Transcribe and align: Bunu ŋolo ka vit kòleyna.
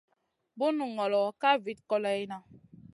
Bunu 0.57 0.83
ŋolo 0.95 1.21
ka 1.41 1.49
vit 1.63 1.79
kòleyna. 1.89 2.37